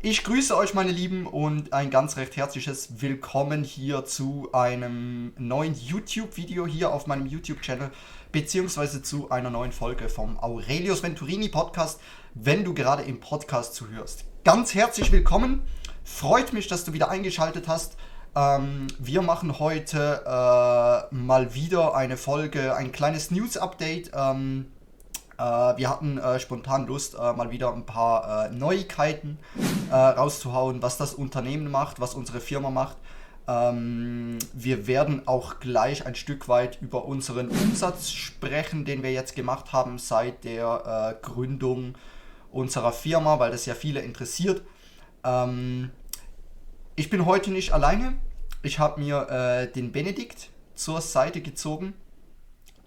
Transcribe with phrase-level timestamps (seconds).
[0.00, 5.74] Ich grüße euch, meine Lieben, und ein ganz recht herzliches Willkommen hier zu einem neuen
[5.74, 7.90] YouTube-Video hier auf meinem YouTube-Channel,
[8.30, 12.00] beziehungsweise zu einer neuen Folge vom Aurelius Venturini Podcast,
[12.34, 14.24] wenn du gerade im Podcast zuhörst.
[14.44, 15.62] Ganz herzlich willkommen,
[16.04, 17.96] freut mich, dass du wieder eingeschaltet hast.
[18.36, 24.12] Ähm, wir machen heute äh, mal wieder eine Folge, ein kleines News-Update.
[24.14, 24.77] Ähm, äh,
[25.38, 29.38] wir hatten äh, spontan Lust, äh, mal wieder ein paar äh, Neuigkeiten
[29.90, 32.96] äh, rauszuhauen, was das Unternehmen macht, was unsere Firma macht.
[33.48, 39.34] Ähm, wir werden auch gleich ein Stück weit über unseren Umsatz sprechen, den wir jetzt
[39.34, 41.94] gemacht haben seit der äh, Gründung
[42.52, 44.62] unserer Firma, weil das ja viele interessiert.
[45.24, 45.90] Ähm,
[46.94, 48.14] ich bin heute nicht alleine.
[48.62, 51.94] Ich habe mir äh, den Benedikt zur Seite gezogen.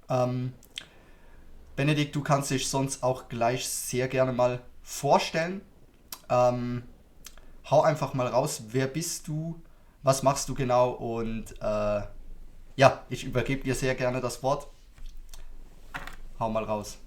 [0.09, 0.53] Ähm,
[1.81, 5.61] Benedikt, du kannst dich sonst auch gleich sehr gerne mal vorstellen.
[6.29, 6.83] Ähm,
[7.71, 9.59] hau einfach mal raus, wer bist du,
[10.03, 12.01] was machst du genau und äh,
[12.75, 14.67] ja, ich übergebe dir sehr gerne das Wort.
[16.39, 16.99] Hau mal raus.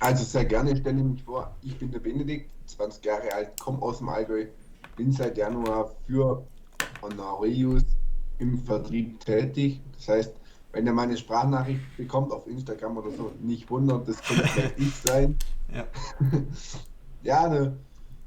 [0.00, 3.82] Also sehr gerne, stelle ich mich vor, ich bin der Benedikt, 20 Jahre alt, komme
[3.82, 4.46] aus dem Allgäu,
[4.96, 6.42] bin seit Januar für
[7.02, 7.84] Honorius
[8.38, 9.82] im Vertrieb tätig.
[9.98, 10.34] Das heißt,
[10.74, 14.94] wenn ihr meine Sprachnachricht bekommt auf Instagram oder so, nicht wundern, das könnte vielleicht ich
[14.94, 15.36] sein.
[15.74, 15.86] Ja.
[17.22, 17.76] ja, ne,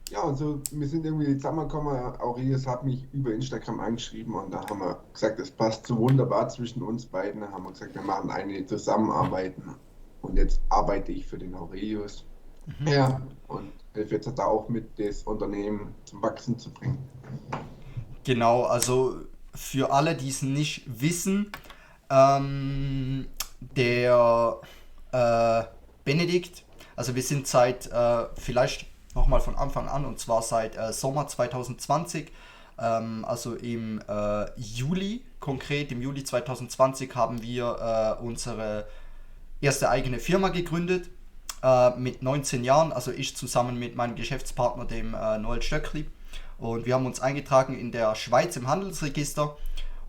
[0.09, 1.95] ja, und so, wir sind irgendwie zusammengekommen.
[2.19, 6.47] Aurelius hat mich über Instagram angeschrieben und da haben wir gesagt, es passt so wunderbar
[6.49, 7.41] zwischen uns beiden.
[7.41, 9.75] Da haben wir gesagt, wir machen eine Zusammenarbeiten.
[10.21, 12.25] Und jetzt arbeite ich für den Aurelius.
[12.65, 12.87] Mhm.
[12.87, 16.97] Ja, und helfe jetzt da auch mit, das Unternehmen zum Wachsen zu bringen.
[18.23, 19.21] Genau, also
[19.53, 21.51] für alle, die es nicht wissen,
[22.09, 23.27] ähm,
[23.59, 24.57] der
[25.11, 25.63] äh,
[26.05, 26.63] Benedikt,
[26.95, 31.27] also wir sind seit äh, vielleicht nochmal von Anfang an und zwar seit äh, Sommer
[31.27, 32.31] 2020,
[32.79, 38.87] ähm, also im äh, Juli konkret, im Juli 2020 haben wir äh, unsere
[39.59, 41.09] erste eigene Firma gegründet
[41.63, 46.09] äh, mit 19 Jahren, also ich zusammen mit meinem Geschäftspartner, dem Noel Stöckli.
[46.59, 49.55] Und wir haben uns eingetragen in der Schweiz im Handelsregister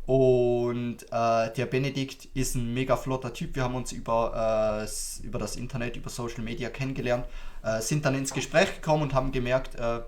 [0.08, 3.54] und äh, der Benedikt ist ein mega flotter Typ.
[3.54, 7.26] Wir haben uns über, äh, über das Internet, über Social Media kennengelernt,
[7.62, 10.00] äh, sind dann ins Gespräch gekommen und haben gemerkt, äh,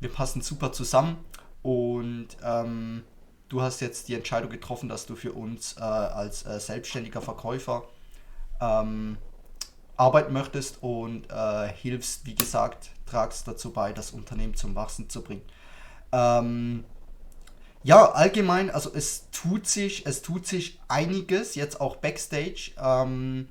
[0.00, 1.18] wir passen super zusammen.
[1.62, 3.02] Und ähm,
[3.50, 7.82] du hast jetzt die Entscheidung getroffen, dass du für uns äh, als äh, selbstständiger Verkäufer
[8.58, 9.18] ähm,
[9.98, 11.26] arbeiten möchtest und
[11.74, 15.42] hilfst, wie gesagt, tragst dazu bei, das Unternehmen zum Wachsen zu bringen.
[16.12, 16.84] Ähm,
[17.86, 22.72] ja, allgemein, also es tut sich, es tut sich einiges, jetzt auch Backstage.
[22.82, 23.46] Ähm,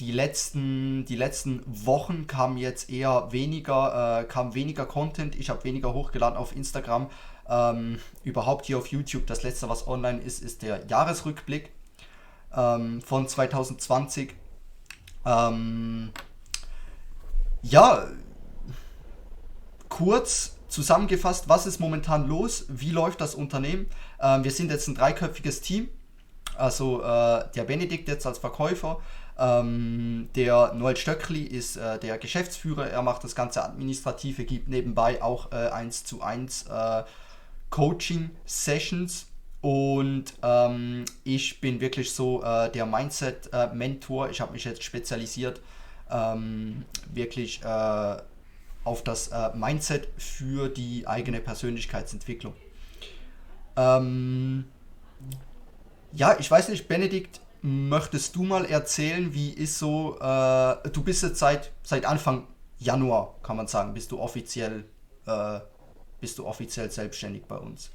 [0.00, 5.36] die letzten, die letzten Wochen kam jetzt eher weniger, äh, kam weniger Content.
[5.36, 7.08] Ich habe weniger hochgeladen auf Instagram.
[7.48, 9.28] Ähm, überhaupt hier auf YouTube.
[9.28, 11.70] Das letzte, was online ist, ist der Jahresrückblick
[12.52, 14.34] ähm, von 2020.
[15.24, 16.10] Ähm,
[17.62, 18.08] ja,
[19.88, 22.64] kurz Zusammengefasst, was ist momentan los?
[22.68, 23.90] Wie läuft das Unternehmen?
[24.18, 25.90] Ähm, wir sind jetzt ein dreiköpfiges Team.
[26.56, 28.98] Also äh, der Benedikt jetzt als Verkäufer,
[29.38, 35.22] ähm, der Noel Stöckli ist äh, der Geschäftsführer, er macht das ganze Administrative, gibt nebenbei
[35.22, 37.02] auch äh, 1 zu 1 äh,
[37.68, 39.26] Coaching-Sessions
[39.60, 44.30] und ähm, ich bin wirklich so äh, der Mindset-Mentor.
[44.30, 45.60] ich habe mich jetzt spezialisiert,
[46.10, 48.16] ähm, wirklich äh,
[48.84, 52.54] auf das äh, Mindset für die eigene Persönlichkeitsentwicklung.
[53.76, 54.64] Ähm,
[56.12, 61.22] ja, ich weiß nicht, Benedikt, möchtest du mal erzählen, wie ist so, äh, du bist
[61.22, 62.46] jetzt seit, seit Anfang
[62.78, 64.84] Januar, kann man sagen, bist du offiziell,
[65.26, 65.60] äh,
[66.20, 67.90] bist du offiziell selbstständig bei uns.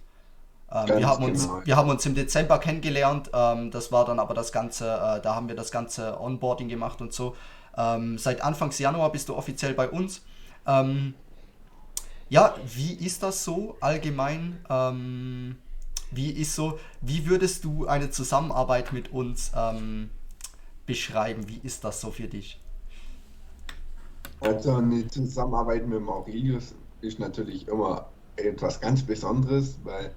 [0.72, 1.62] Ähm, wir, haben uns, genau.
[1.66, 5.36] wir haben uns im Dezember kennengelernt, ähm, das war dann aber das Ganze, äh, da
[5.36, 7.36] haben wir das ganze Onboarding gemacht und so.
[7.78, 10.22] Ähm, seit Anfangs Januar bist du offiziell bei uns.
[10.68, 11.14] Ähm,
[12.30, 14.60] ja, wie ist das so allgemein?
[14.70, 15.56] Ähm,
[16.12, 20.10] wie ist so, wie würdest du eine Zusammenarbeit mit uns ähm,
[20.86, 21.48] beschreiben?
[21.48, 22.62] Wie ist das so für dich?
[24.40, 26.62] Also eine Zusammenarbeit mit dem
[27.02, 30.14] ist natürlich immer etwas ganz Besonderes, weil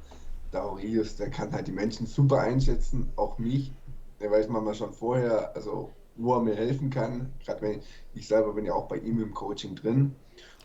[0.53, 3.73] der Aurelius, der kann halt die Menschen super einschätzen, auch mich.
[4.21, 7.33] Der weiß manchmal schon vorher, also wo er mir helfen kann.
[7.45, 7.81] Gerade wenn
[8.15, 10.15] ich, selber bin ja auch bei ihm im Coaching drin.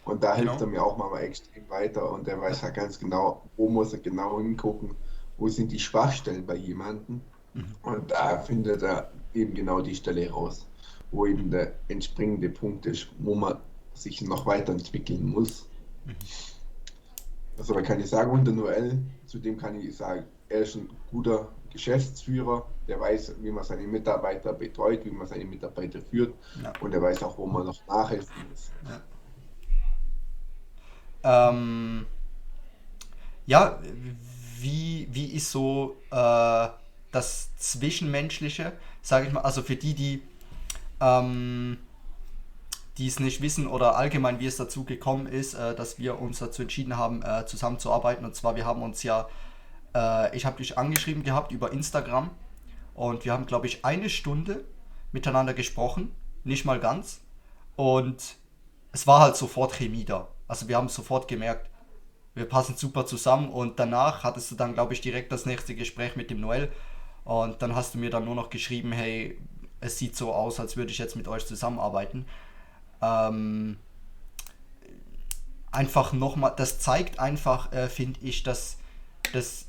[0.03, 0.51] Und da genau.
[0.51, 3.91] hilft er mir auch mal extrem weiter und er weiß ja ganz genau, wo muss
[3.91, 4.91] er genau hingucken,
[5.37, 7.21] wo sind die Schwachstellen bei jemandem.
[7.53, 7.65] Mhm.
[7.81, 10.67] Und da findet er eben genau die Stelle raus,
[11.11, 13.57] wo eben der entspringende Punkt ist, wo man
[13.95, 15.65] sich noch weiterentwickeln muss.
[16.05, 16.15] Mhm.
[17.57, 21.49] Also man kann ich sagen, unter Noel, zudem kann ich sagen, er ist ein guter
[21.75, 26.73] Geschäftsführer, der weiß, wie man seine Mitarbeiter betreut, wie man seine Mitarbeiter führt ja.
[26.81, 28.71] und er weiß auch, wo man noch nachhelfen muss.
[31.23, 32.05] Ja, ähm,
[33.45, 33.79] ja
[34.59, 36.67] wie, wie ist so äh,
[37.11, 40.21] das Zwischenmenschliche, sage ich mal, also für die, die
[40.99, 41.77] ähm,
[42.97, 46.39] die es nicht wissen oder allgemein, wie es dazu gekommen ist, äh, dass wir uns
[46.39, 48.25] dazu entschieden haben, äh, zusammenzuarbeiten.
[48.25, 49.27] Und zwar, wir haben uns ja,
[49.95, 52.29] äh, ich habe dich angeschrieben gehabt über Instagram
[52.93, 54.65] und wir haben, glaube ich, eine Stunde
[55.11, 56.13] miteinander gesprochen,
[56.43, 57.21] nicht mal ganz.
[57.75, 58.35] Und
[58.91, 60.27] es war halt sofort Chemie da.
[60.47, 61.69] Also wir haben sofort gemerkt,
[62.35, 66.15] wir passen super zusammen und danach hattest du dann, glaube ich, direkt das nächste Gespräch
[66.15, 66.71] mit dem Noel
[67.23, 69.39] und dann hast du mir dann nur noch geschrieben, hey,
[69.79, 72.25] es sieht so aus, als würde ich jetzt mit euch zusammenarbeiten
[73.01, 73.77] ähm,
[75.71, 78.77] einfach nochmal, das zeigt einfach, äh, finde ich, dass,
[79.33, 79.64] dass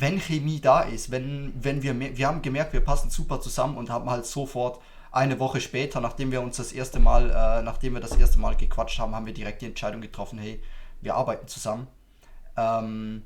[0.00, 3.90] wenn Chemie da ist, wenn, wenn wir, wir haben gemerkt, wir passen super zusammen und
[3.90, 4.80] haben halt sofort
[5.10, 8.56] eine Woche später, nachdem wir uns das erste Mal, äh, nachdem wir das erste Mal
[8.56, 10.62] gequatscht haben, haben wir direkt die Entscheidung getroffen, hey,
[11.00, 11.88] wir arbeiten zusammen.
[12.56, 13.22] Ähm,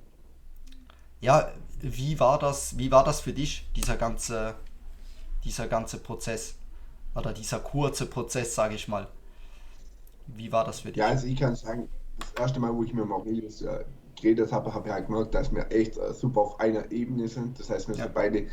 [1.20, 4.54] ja, wie war das, wie war das für dich, dieser ganze,
[5.44, 6.54] dieser ganze Prozess?
[7.14, 9.08] Oder dieser kurze Prozess, sage ich mal.
[10.26, 10.96] Wie war das für dich?
[10.96, 13.84] Ja, also ich kann sagen, das erste Mal, wo ich mit Maurice äh,
[14.22, 17.58] geredet habe, habe ich halt gemerkt, dass wir echt äh, super auf einer Ebene sind.
[17.58, 18.04] Das heißt, wir ja.
[18.04, 18.46] sind beide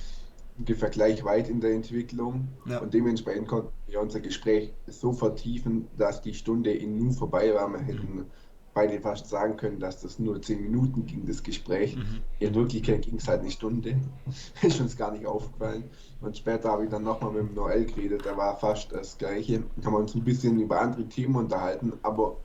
[0.58, 2.80] ungefähr gleich weit in der Entwicklung ja.
[2.80, 7.72] und dementsprechend konnten wir unser Gespräch so vertiefen, dass die Stunde in Nu vorbei war.
[7.72, 8.26] Wir hätten mhm
[8.74, 11.96] beide fast sagen können, dass das nur zehn Minuten ging, das Gespräch.
[11.96, 12.22] Mhm.
[12.40, 13.98] In Wirklichkeit ging es halt eine Stunde.
[14.62, 15.84] ist uns gar nicht aufgefallen.
[16.22, 19.64] Und später habe ich dann nochmal mit dem Noel geredet, da war fast das Gleiche.
[19.84, 22.38] Haben wir uns ein bisschen über andere Themen unterhalten, aber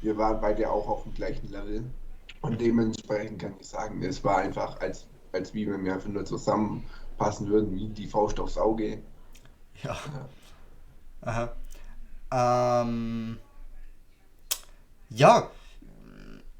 [0.00, 1.84] wir waren beide auch auf dem gleichen Level.
[2.42, 6.24] Und dementsprechend kann ich sagen, es war einfach, als, als wie wenn wir einfach nur
[6.24, 9.00] zusammenpassen würden, wie die Faust aufs Auge.
[9.82, 9.96] Ja.
[11.22, 11.52] ja.
[12.30, 12.82] Aha.
[12.82, 13.38] Ähm,
[15.10, 15.50] ja,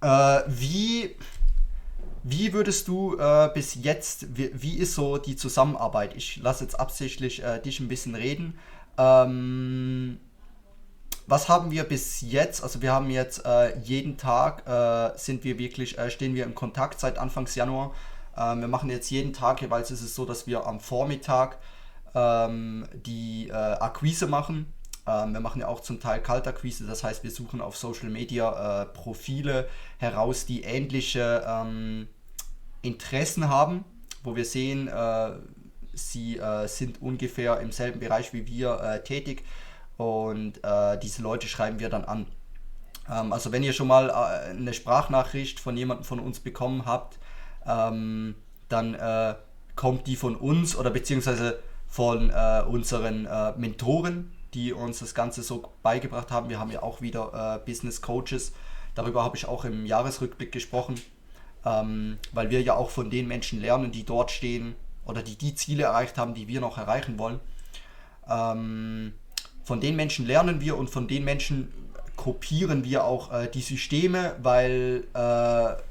[0.00, 1.16] äh, wie,
[2.22, 6.14] wie würdest du äh, bis jetzt, wie, wie, ist so die Zusammenarbeit?
[6.16, 8.58] Ich lasse jetzt absichtlich äh, dich ein bisschen reden.
[8.98, 10.20] Ähm,
[11.32, 12.62] was haben wir bis jetzt?
[12.62, 16.54] Also wir haben jetzt äh, jeden Tag äh, sind wir wirklich, äh, stehen wir in
[16.54, 17.94] Kontakt seit Anfangs Januar.
[18.36, 21.58] Ähm, wir machen jetzt jeden Tag, jeweils ist es so, dass wir am Vormittag
[22.14, 24.66] ähm, die Akquise machen
[25.06, 28.82] ähm, wir machen ja auch zum Teil Kaltakquise, das heißt, wir suchen auf Social Media
[28.82, 29.68] äh, Profile
[29.98, 32.06] heraus, die ähnliche ähm,
[32.82, 33.84] Interessen haben,
[34.22, 35.30] wo wir sehen, äh,
[35.92, 39.42] sie äh, sind ungefähr im selben Bereich wie wir äh, tätig
[40.02, 42.26] und äh, diese Leute schreiben wir dann an.
[43.08, 47.18] Ähm, also wenn ihr schon mal äh, eine Sprachnachricht von jemandem von uns bekommen habt,
[47.66, 48.34] ähm,
[48.68, 48.96] dann
[49.76, 53.28] kommt die von uns oder beziehungsweise von unseren
[53.58, 56.48] Mentoren die uns das Ganze so beigebracht haben.
[56.48, 58.52] Wir haben ja auch wieder äh, Business Coaches.
[58.94, 61.00] Darüber habe ich auch im Jahresrückblick gesprochen,
[61.64, 64.74] ähm, weil wir ja auch von den Menschen lernen, die dort stehen
[65.06, 67.40] oder die die Ziele erreicht haben, die wir noch erreichen wollen.
[68.28, 69.14] Ähm,
[69.64, 71.72] von den Menschen lernen wir und von den Menschen
[72.16, 75.82] kopieren wir auch äh, die Systeme, weil äh,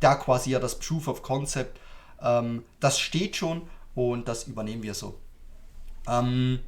[0.00, 1.78] da quasi ja das Proof of Concept,
[2.20, 3.62] ähm, das steht schon
[3.94, 5.18] und das übernehmen wir so.
[6.08, 6.58] Ähm,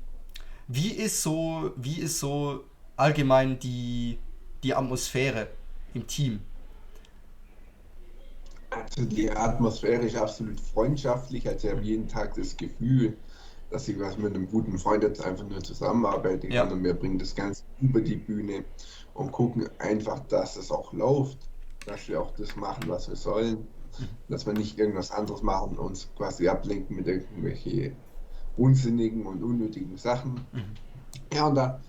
[0.69, 2.65] wie ist so, wie ist so
[2.97, 4.19] allgemein die,
[4.63, 5.49] die Atmosphäre
[5.93, 6.41] im Team?
[8.71, 11.47] Also die Atmosphäre ist absolut freundschaftlich.
[11.49, 13.17] Also ich habe jeden Tag das Gefühl,
[13.75, 16.63] dass ich was mit einem guten Freund jetzt einfach nur zusammenarbeiten kann ja.
[16.63, 18.65] und wir bringen das Ganze über die Bühne
[19.15, 21.39] und gucken einfach, dass es auch läuft,
[21.85, 23.67] dass wir auch das machen, was wir sollen,
[23.99, 24.09] mhm.
[24.29, 27.97] dass wir nicht irgendwas anderes machen und uns quasi ablenken mit irgendwelchen
[28.57, 30.47] unsinnigen und unnötigen Sachen.
[30.53, 30.63] Mhm.
[31.33, 31.81] Ja, und da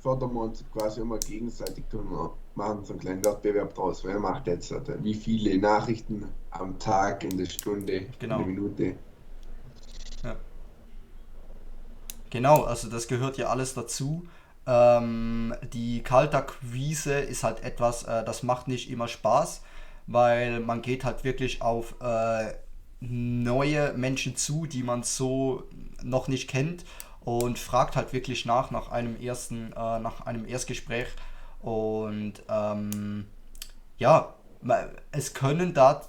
[0.00, 4.02] fördern wir uns quasi immer gegenseitig und machen so einen kleinen Wettbewerb draus.
[4.04, 8.40] Wer macht jetzt wie viele Nachrichten am Tag, in der Stunde, genau.
[8.40, 8.96] in der Minute?
[10.24, 10.36] Ja.
[12.30, 14.26] Genau, also das gehört ja alles dazu.
[14.66, 19.62] Ähm, die Kaltakquise ist halt etwas, äh, das macht nicht immer Spaß,
[20.06, 22.52] weil man geht halt wirklich auf äh,
[23.00, 25.64] neue Menschen zu, die man so
[26.02, 26.84] noch nicht kennt
[27.20, 31.08] und fragt halt wirklich nach nach einem ersten, äh, nach einem Erstgespräch
[31.60, 33.26] und ähm,
[33.98, 34.34] ja,
[35.12, 36.02] es können da,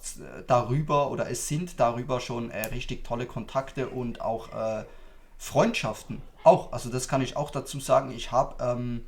[0.47, 4.85] darüber oder es sind darüber schon äh, richtig tolle Kontakte und auch äh,
[5.39, 6.21] Freundschaften.
[6.43, 8.11] Auch, also das kann ich auch dazu sagen.
[8.11, 9.03] Ich habe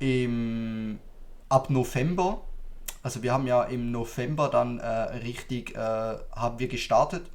[0.00, 1.00] ähm,
[1.48, 2.42] ab November
[3.02, 7.28] also wir haben ja im November dann äh, richtig, äh, haben wir gestartet.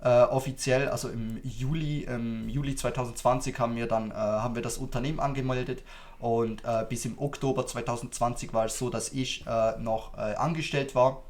[0.00, 4.78] Äh, offiziell, also im Juli, im Juli 2020 haben wir dann äh, haben wir das
[4.78, 5.82] Unternehmen angemeldet
[6.18, 11.22] und äh, bis im Oktober 2020 war es so, dass ich äh, noch angestellt war.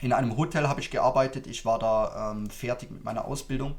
[0.00, 1.46] In einem Hotel habe ich gearbeitet.
[1.46, 3.74] Ich war da ähm, fertig mit meiner Ausbildung.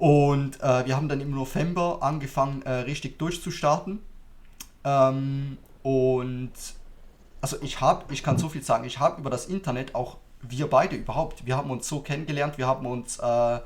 [0.00, 4.00] Und wir haben dann im November angefangen, richtig durchzustarten.
[4.82, 6.52] Ähm, und
[7.42, 10.68] also ich habe, ich kann so viel sagen, ich habe über das Internet auch wir
[10.68, 13.60] beide überhaupt, wir haben uns so kennengelernt, wir haben uns, äh,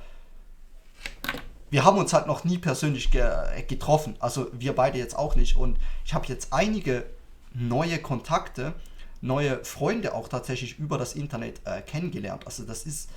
[1.71, 3.25] wir haben uns halt noch nie persönlich ge
[3.69, 5.57] getroffen, also wir beide jetzt auch nicht.
[5.57, 7.05] Und ich habe jetzt einige
[7.53, 8.75] neue Kontakte,
[9.21, 12.47] neue Freunde auch tatsächlich über das Internet äh, kennengelernt.
[12.47, 13.09] Also das ist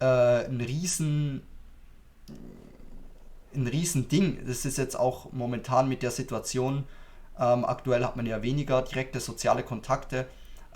[0.00, 1.42] äh, ein riesen
[3.54, 4.44] ein riesen Ding.
[4.46, 6.84] Das ist jetzt auch momentan mit der Situation
[7.38, 10.26] ähm, aktuell hat man ja weniger direkte soziale Kontakte.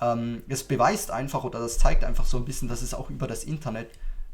[0.00, 3.26] Ähm, es beweist einfach oder das zeigt einfach so ein bisschen, dass es auch über
[3.26, 3.90] das Internet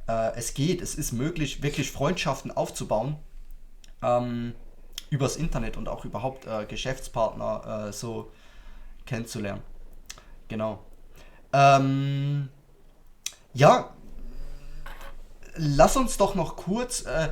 [0.09, 0.81] äh, es geht.
[0.81, 3.17] Es ist möglich, wirklich Freundschaften aufzubauen
[4.03, 4.55] ähm,
[5.11, 8.31] übers Internet und auch überhaupt äh, Geschäftspartner äh, so
[9.07, 9.63] kennenzulernen.
[10.49, 10.83] Genau.
[11.53, 12.49] Ähm,
[13.53, 13.91] ja,
[15.57, 17.31] lass uns doch noch kurz äh,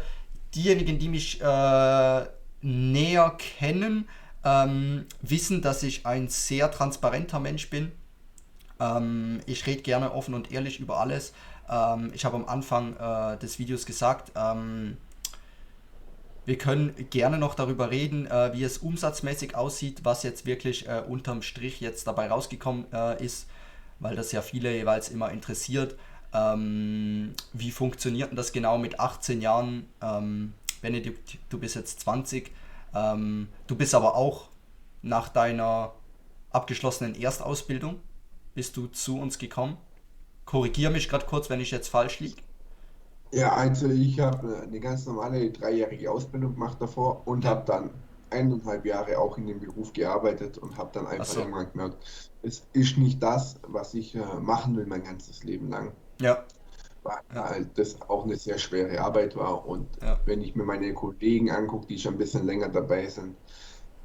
[0.54, 2.26] diejenigen, die mich äh,
[2.60, 4.08] näher kennen,
[4.44, 7.92] ähm, wissen, dass ich ein sehr transparenter Mensch bin.
[8.80, 11.32] Ähm, ich rede gerne offen und ehrlich über alles.
[11.68, 14.96] Ähm, ich habe am Anfang äh, des Videos gesagt, ähm,
[16.44, 21.02] wir können gerne noch darüber reden, äh, wie es umsatzmäßig aussieht, was jetzt wirklich äh,
[21.06, 23.46] unterm Strich jetzt dabei rausgekommen äh, ist,
[24.00, 25.96] weil das ja viele jeweils immer interessiert.
[26.34, 29.86] Ähm, wie funktioniert denn das genau mit 18 Jahren?
[30.00, 32.50] Ähm, Benedikt, du bist jetzt 20
[32.94, 34.48] ähm, du bist aber auch
[35.02, 35.92] nach deiner
[36.50, 38.00] abgeschlossenen Erstausbildung,
[38.54, 39.76] bist du zu uns gekommen.
[40.44, 42.42] Korrigiere mich gerade kurz, wenn ich jetzt falsch liege.
[43.32, 47.90] Ja, also ich habe eine ganz normale dreijährige Ausbildung gemacht davor und habe dann
[48.28, 51.40] eineinhalb Jahre auch in dem Beruf gearbeitet und habe dann einfach so.
[51.40, 51.96] irgendwann gemerkt,
[52.42, 55.92] es ist nicht das, was ich äh, machen will mein ganzes Leben lang.
[56.20, 56.44] Ja
[57.02, 57.44] weil ja.
[57.50, 59.66] halt das auch eine sehr schwere Arbeit war.
[59.66, 60.18] Und ja.
[60.24, 63.36] wenn ich mir meine Kollegen angucke, die schon ein bisschen länger dabei sind,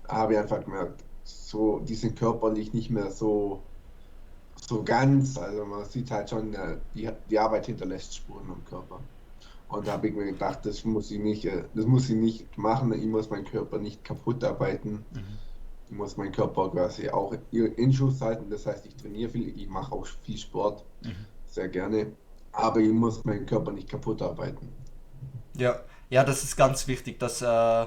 [0.08, 3.62] habe ich einfach gemerkt, so, die sind körperlich nicht mehr so,
[4.68, 5.38] so ganz.
[5.38, 9.00] Also man sieht halt schon, äh, die, die Arbeit hinterlässt Spuren am Körper.
[9.70, 12.58] Und da habe ich mir gedacht, das muss ich nicht, äh, das muss ich nicht
[12.58, 15.06] machen, ich muss meinen Körper nicht kaputt arbeiten.
[15.12, 15.38] Mhm.
[15.90, 18.50] Ich muss meinen Körper quasi auch in Schuss halten.
[18.50, 21.16] Das heißt, ich trainiere viel, ich mache auch viel Sport, mhm.
[21.58, 22.12] Sehr gerne
[22.58, 24.70] aber ich muss meinen Körper nicht kaputt arbeiten.
[25.56, 27.86] Ja, ja, das ist ganz wichtig, dass äh,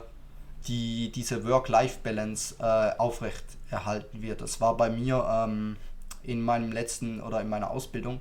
[0.68, 4.40] die, diese Work-Life-Balance äh, aufrecht erhalten wird.
[4.40, 5.76] Das war bei mir ähm,
[6.22, 8.20] in meinem letzten oder in meiner Ausbildung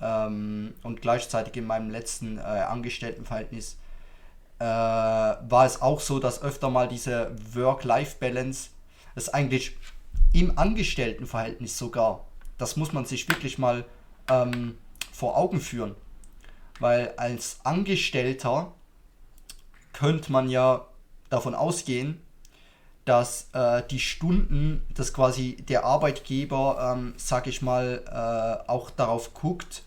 [0.00, 3.78] ähm, und gleichzeitig in meinem letzten äh, Angestelltenverhältnis
[4.58, 8.70] äh, war es auch so, dass öfter mal diese Work-Life-Balance,
[9.14, 9.76] das eigentlich
[10.32, 12.26] im Angestelltenverhältnis sogar,
[12.58, 13.84] das muss man sich wirklich mal
[14.30, 14.78] ähm,
[15.12, 15.94] vor Augen führen.
[16.78, 18.72] Weil als Angestellter
[19.92, 20.86] könnte man ja
[21.30, 22.20] davon ausgehen,
[23.06, 29.32] dass äh, die Stunden, dass quasi der Arbeitgeber, ähm, sag ich mal, äh, auch darauf
[29.32, 29.84] guckt,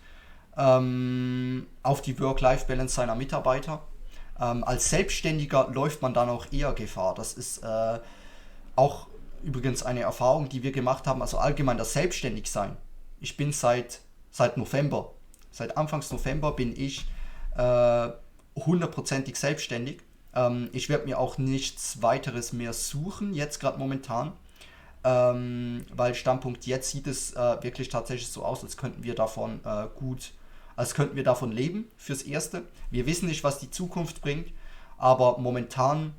[0.58, 3.82] ähm, auf die Work-Life-Balance seiner Mitarbeiter.
[4.40, 7.14] Ähm, als Selbstständiger läuft man dann auch eher Gefahr.
[7.14, 8.00] Das ist äh,
[8.76, 9.08] auch
[9.44, 12.78] übrigens eine Erfahrung, die wir gemacht haben, also allgemein das Selbstständigsein.
[13.20, 14.00] Ich bin seit,
[14.32, 15.12] seit November
[15.52, 17.06] Seit Anfangs November bin ich
[17.58, 18.10] äh,
[18.56, 20.02] hundertprozentig selbstständig.
[20.34, 24.34] Ähm, ich werde mir auch nichts weiteres mehr suchen, jetzt gerade momentan.
[25.04, 29.62] Ähm, weil Standpunkt jetzt sieht es äh, wirklich tatsächlich so aus, als könnten wir davon
[29.64, 30.34] äh, gut,
[30.76, 32.64] als könnten wir davon leben fürs Erste.
[32.92, 34.52] Wir wissen nicht, was die Zukunft bringt,
[34.98, 36.14] aber momentan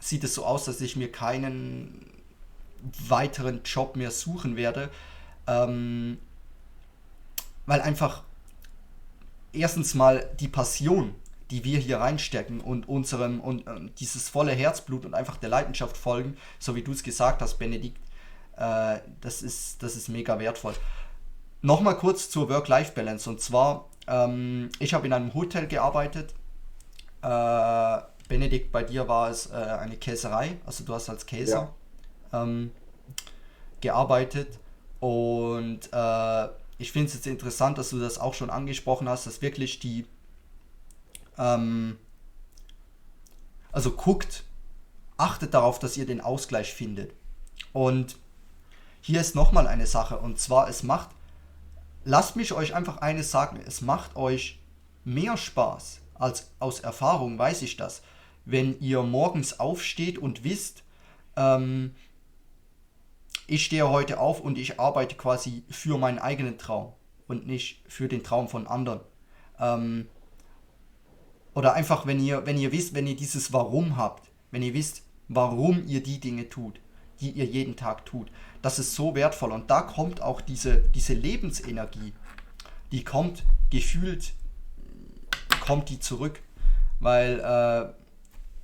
[0.00, 2.10] sieht es so aus, dass ich mir keinen
[3.06, 4.90] weiteren Job mehr suchen werde,
[5.46, 6.16] ähm,
[7.70, 8.24] weil einfach
[9.52, 11.14] erstens mal die Passion,
[11.52, 15.96] die wir hier reinstecken und unserem und äh, dieses volle Herzblut und einfach der Leidenschaft
[15.96, 18.00] folgen, so wie du es gesagt hast, Benedikt,
[18.56, 20.74] äh, das, ist, das ist mega wertvoll.
[21.62, 26.34] Nochmal kurz zur Work-Life-Balance und zwar, ähm, ich habe in einem Hotel gearbeitet.
[27.22, 27.98] Äh,
[28.28, 31.72] Benedikt, bei dir war es äh, eine Käserei, also du hast als Käser
[32.32, 32.42] ja.
[32.42, 32.72] ähm,
[33.80, 34.58] gearbeitet
[34.98, 36.48] und äh,
[36.80, 40.06] ich finde es jetzt interessant, dass du das auch schon angesprochen hast, dass wirklich die,
[41.36, 41.98] ähm,
[43.70, 44.44] also guckt,
[45.18, 47.12] achtet darauf, dass ihr den Ausgleich findet.
[47.74, 48.16] Und
[49.02, 51.10] hier ist nochmal eine Sache und zwar es macht,
[52.04, 54.58] lasst mich euch einfach eines sagen, es macht euch
[55.04, 58.00] mehr Spaß als aus Erfahrung weiß ich das,
[58.46, 60.82] wenn ihr morgens aufsteht und wisst,
[61.36, 61.94] ähm,
[63.50, 66.92] ich stehe heute auf und ich arbeite quasi für meinen eigenen Traum
[67.26, 69.00] und nicht für den Traum von anderen.
[69.58, 70.06] Ähm,
[71.52, 75.02] oder einfach, wenn ihr, wenn ihr wisst, wenn ihr dieses Warum habt, wenn ihr wisst,
[75.26, 76.80] warum ihr die Dinge tut,
[77.18, 78.30] die ihr jeden Tag tut,
[78.62, 79.50] das ist so wertvoll.
[79.50, 82.12] Und da kommt auch diese, diese Lebensenergie,
[82.92, 84.32] die kommt gefühlt,
[85.66, 86.40] kommt die zurück.
[87.00, 87.92] Weil äh,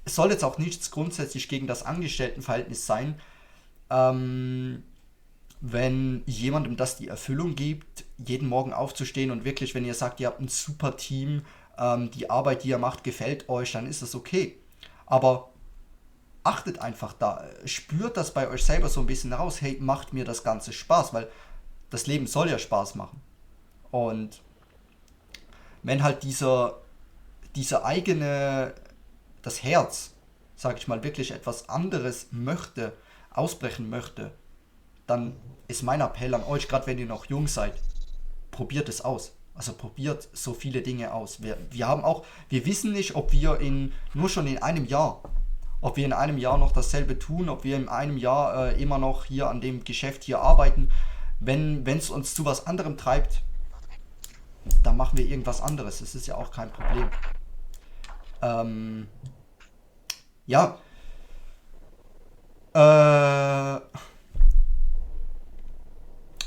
[0.04, 3.20] es soll jetzt auch nichts grundsätzlich gegen das Angestelltenverhältnis sein.
[3.90, 4.82] Ähm,
[5.60, 10.26] wenn jemandem das die Erfüllung gibt, jeden Morgen aufzustehen und wirklich, wenn ihr sagt, ihr
[10.26, 11.42] habt ein super Team,
[11.78, 14.58] ähm, die Arbeit, die ihr macht, gefällt euch, dann ist das okay.
[15.06, 15.50] Aber
[16.44, 20.24] achtet einfach da, spürt das bei euch selber so ein bisschen raus, hey, macht mir
[20.24, 21.28] das Ganze Spaß, weil
[21.90, 23.20] das Leben soll ja Spaß machen.
[23.90, 24.40] Und
[25.82, 26.78] wenn halt dieser,
[27.54, 28.74] dieser eigene,
[29.42, 30.12] das Herz,
[30.56, 32.92] sag ich mal, wirklich etwas anderes möchte,
[33.36, 34.32] ausbrechen möchte,
[35.06, 35.36] dann
[35.68, 37.74] ist mein Appell an euch, gerade wenn ihr noch jung seid,
[38.50, 39.32] probiert es aus.
[39.54, 41.42] Also probiert so viele Dinge aus.
[41.42, 45.22] Wir, wir haben auch, wir wissen nicht, ob wir in nur schon in einem Jahr,
[45.80, 48.98] ob wir in einem Jahr noch dasselbe tun, ob wir in einem Jahr äh, immer
[48.98, 50.90] noch hier an dem Geschäft hier arbeiten.
[51.40, 53.42] Wenn es uns zu was anderem treibt,
[54.82, 56.00] dann machen wir irgendwas anderes.
[56.00, 57.08] Das ist ja auch kein Problem.
[58.42, 59.08] Ähm,
[60.46, 60.78] ja.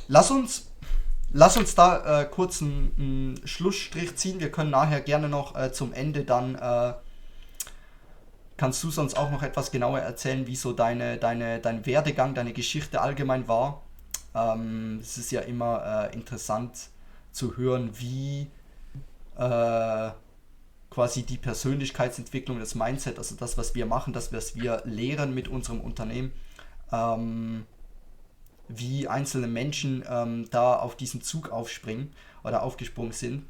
[0.10, 0.70] Lass uns
[1.32, 4.40] lass uns da äh, kurz einen, einen, Schlussstrich ziehen.
[4.40, 6.56] Wir können nachher gerne noch äh, zum Ende dann.
[6.56, 6.94] Äh,
[8.58, 12.52] kannst du sonst auch noch etwas genauer erzählen, wie so deine, deine, dein Werdegang, deine
[12.52, 13.84] Geschichte allgemein war?
[14.36, 16.90] Ähm, es ist ja immer äh, interessant
[17.32, 18.48] zu hören, wie
[19.38, 20.10] äh,
[20.90, 25.48] quasi die Persönlichkeitsentwicklung, das Mindset, also das, was wir machen, das, was wir lehren mit
[25.48, 26.34] unserem Unternehmen.
[26.92, 27.66] Ähm,
[28.70, 33.46] wie einzelne Menschen ähm, da auf diesen Zug aufspringen oder aufgesprungen sind.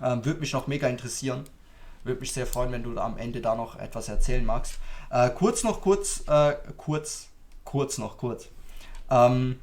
[0.00, 1.44] Ähm, Würde mich noch mega interessieren.
[2.04, 4.78] Würde mich sehr freuen, wenn du am Ende da noch etwas erzählen magst.
[5.10, 7.28] Äh, kurz noch, kurz, äh, kurz,
[7.64, 8.48] kurz noch, kurz.
[9.10, 9.58] Ähm,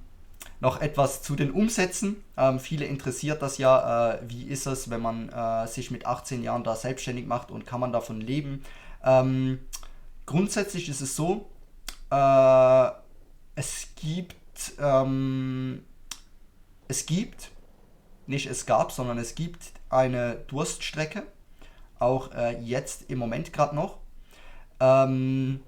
[0.60, 2.24] noch etwas zu den Umsätzen.
[2.38, 6.44] Ähm, viele interessiert das ja, äh, wie ist es, wenn man äh, sich mit 18
[6.44, 8.64] Jahren da selbstständig macht und kann man davon leben.
[9.04, 9.60] Ähm,
[10.26, 11.50] grundsätzlich ist es so,
[12.12, 12.92] äh,
[13.56, 14.36] es gibt
[14.80, 15.84] ähm,
[16.88, 17.52] es gibt,
[18.28, 21.24] nicht es gab, sondern es gibt eine Durststrecke,
[22.00, 23.98] auch äh, jetzt im Moment gerade noch.
[24.80, 25.62] Ähm,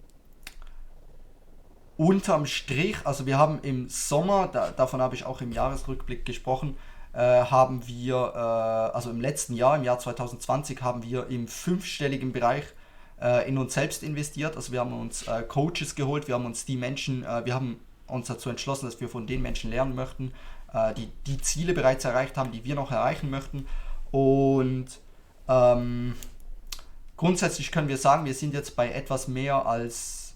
[1.97, 6.77] unterm Strich, also wir haben im Sommer, da, davon habe ich auch im Jahresrückblick gesprochen,
[7.13, 12.31] äh, haben wir, äh, also im letzten Jahr, im Jahr 2020, haben wir im fünfstelligen
[12.31, 12.65] Bereich
[13.21, 14.55] äh, in uns selbst investiert.
[14.55, 17.79] Also wir haben uns äh, Coaches geholt, wir haben uns die Menschen, äh, wir haben
[18.13, 20.33] uns dazu entschlossen, dass wir von den Menschen lernen möchten,
[20.73, 23.67] äh, die die Ziele bereits erreicht haben, die wir noch erreichen möchten.
[24.11, 24.87] Und
[25.47, 26.15] ähm,
[27.17, 30.35] grundsätzlich können wir sagen, wir sind jetzt bei etwas mehr als,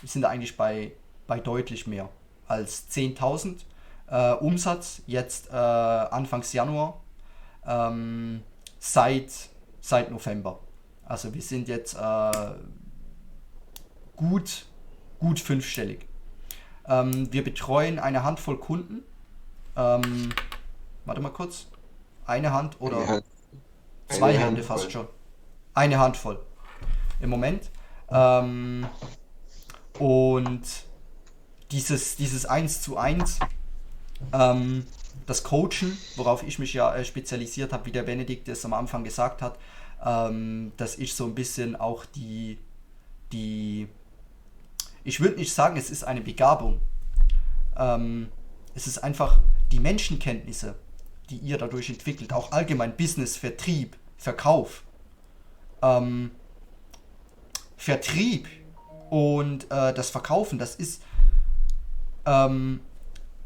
[0.00, 0.92] wir sind eigentlich bei,
[1.26, 2.08] bei deutlich mehr
[2.46, 3.56] als 10.000
[4.08, 7.00] äh, Umsatz, jetzt äh, Anfangs Januar,
[7.66, 8.42] ähm,
[8.78, 9.32] seit,
[9.80, 10.60] seit November.
[11.04, 12.54] Also wir sind jetzt äh,
[14.16, 14.66] gut,
[15.18, 16.05] gut fünfstellig.
[16.88, 19.02] Ähm, wir betreuen eine Handvoll Kunden.
[19.76, 20.30] Ähm,
[21.04, 21.66] warte mal kurz.
[22.26, 23.24] Eine Hand oder eine Hand.
[24.08, 24.78] zwei eine Hände Handvoll.
[24.78, 25.08] fast schon.
[25.74, 26.40] Eine Handvoll
[27.20, 27.70] im Moment.
[28.10, 28.86] Ähm,
[29.98, 30.62] und
[31.70, 33.40] dieses, dieses 1 zu 1,
[34.32, 34.86] ähm,
[35.26, 39.04] das Coachen, worauf ich mich ja äh, spezialisiert habe, wie der Benedikt es am Anfang
[39.04, 39.58] gesagt hat,
[40.04, 42.58] ähm, dass ich so ein bisschen auch die,
[43.32, 43.88] die
[45.06, 46.80] ich würde nicht sagen, es ist eine Begabung.
[47.76, 48.28] Ähm,
[48.74, 49.40] es ist einfach
[49.70, 50.74] die Menschenkenntnisse,
[51.30, 54.82] die ihr dadurch entwickelt, auch allgemein Business, Vertrieb, Verkauf.
[55.80, 56.32] Ähm,
[57.76, 58.48] Vertrieb
[59.08, 61.02] und äh, das Verkaufen, das ist
[62.24, 62.80] ähm,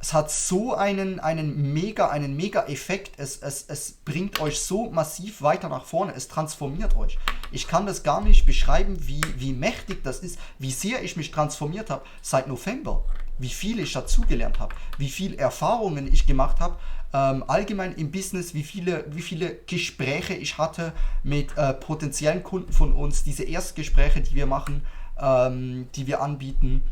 [0.00, 3.18] es hat so einen, einen mega, einen mega Effekt.
[3.18, 6.14] Es, es, es bringt euch so massiv weiter nach vorne.
[6.14, 7.18] Es transformiert euch.
[7.52, 11.30] Ich kann das gar nicht beschreiben, wie, wie mächtig das ist, wie sehr ich mich
[11.30, 13.04] transformiert habe seit November.
[13.38, 16.76] Wie viel ich dazugelernt habe, wie viele Erfahrungen ich gemacht habe,
[17.12, 22.72] ähm, allgemein im Business, wie viele, wie viele Gespräche ich hatte mit äh, potenziellen Kunden
[22.72, 24.86] von uns, diese Erstgespräche, die wir machen,
[25.18, 26.82] ähm, die wir anbieten.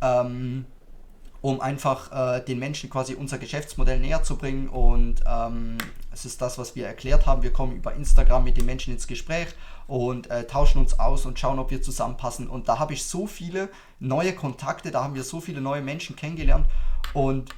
[0.00, 0.66] Ähm,
[1.44, 4.66] um einfach äh, den Menschen quasi unser Geschäftsmodell näher zu bringen.
[4.70, 5.76] Und ähm,
[6.10, 7.42] es ist das, was wir erklärt haben.
[7.42, 9.48] Wir kommen über Instagram mit den Menschen ins Gespräch
[9.86, 12.48] und äh, tauschen uns aus und schauen, ob wir zusammenpassen.
[12.48, 13.68] Und da habe ich so viele
[14.00, 16.66] neue Kontakte, da haben wir so viele neue Menschen kennengelernt.
[17.12, 17.50] Und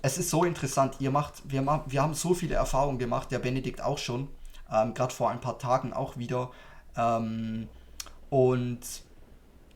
[0.00, 0.96] es ist so interessant.
[1.00, 4.28] Ihr macht, wir, wir haben so viele Erfahrungen gemacht, der Benedikt auch schon,
[4.72, 6.50] ähm, gerade vor ein paar Tagen auch wieder.
[6.96, 7.68] Ähm,
[8.30, 8.80] und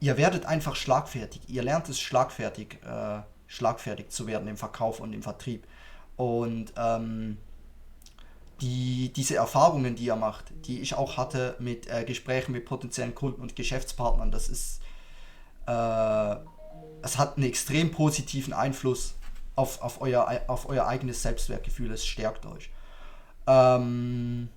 [0.01, 1.43] ihr werdet einfach schlagfertig.
[1.49, 5.67] Ihr lernt es schlagfertig, äh, schlagfertig zu werden im Verkauf und im Vertrieb.
[6.17, 7.39] Und ähm,
[8.61, 13.15] die, diese Erfahrungen, die ihr macht, die ich auch hatte mit äh, Gesprächen mit potenziellen
[13.15, 14.81] Kunden und Geschäftspartnern, das ist,
[15.67, 16.37] äh,
[17.03, 19.15] es hat einen extrem positiven Einfluss
[19.55, 21.93] auf, auf, euer, auf euer eigenes Selbstwertgefühl.
[21.93, 22.71] Es stärkt euch.
[23.47, 24.49] Ähm,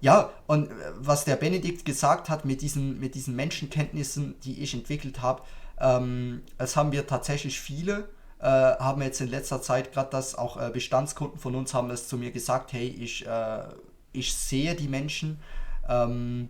[0.00, 4.74] ja, und äh, was der Benedikt gesagt hat mit diesen, mit diesen Menschenkenntnissen, die ich
[4.74, 5.42] entwickelt habe,
[5.78, 8.08] ähm, es haben wir tatsächlich viele,
[8.38, 12.08] äh, haben jetzt in letzter Zeit gerade das, auch äh, Bestandskunden von uns haben es
[12.08, 13.62] zu mir gesagt, hey, ich, äh,
[14.12, 15.38] ich sehe die Menschen,
[15.88, 16.48] ähm,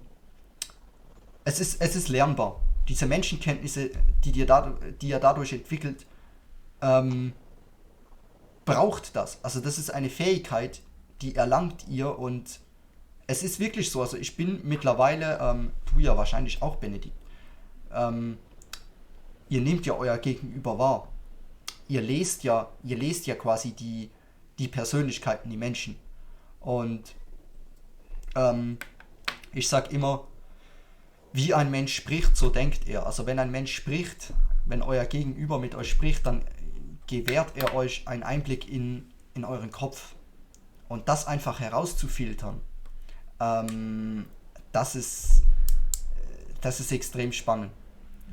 [1.44, 2.60] es, ist, es ist lernbar.
[2.88, 3.90] Diese Menschenkenntnisse,
[4.24, 6.06] die, dir da, die ihr dadurch entwickelt,
[6.82, 7.32] ähm,
[8.64, 9.38] braucht das.
[9.42, 10.82] Also das ist eine Fähigkeit,
[11.22, 12.60] die erlangt ihr und
[13.30, 17.14] es ist wirklich so, also ich bin mittlerweile, ähm, du ja wahrscheinlich auch, Benedikt,
[17.94, 18.38] ähm,
[19.48, 21.08] ihr nehmt ja euer Gegenüber wahr.
[21.86, 24.10] Ihr lest ja, ihr lest ja quasi die,
[24.58, 25.94] die Persönlichkeiten, die Menschen.
[26.58, 27.14] Und
[28.34, 28.78] ähm,
[29.52, 30.26] ich sag immer,
[31.32, 33.06] wie ein Mensch spricht, so denkt er.
[33.06, 34.32] Also wenn ein Mensch spricht,
[34.66, 36.42] wenn euer Gegenüber mit euch spricht, dann
[37.06, 40.16] gewährt er euch einen Einblick in, in euren Kopf.
[40.88, 42.60] Und das einfach herauszufiltern,
[43.40, 44.26] ähm,
[44.72, 45.42] das ist
[46.60, 47.70] das ist extrem spannend.